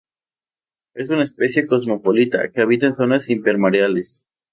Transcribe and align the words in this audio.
Es 0.95 1.11
una 1.11 1.21
especie 1.21 1.67
cosmopolita 1.67 2.49
que 2.51 2.61
habita 2.61 2.91
zonas 2.91 3.29
intermareales. 3.29 4.25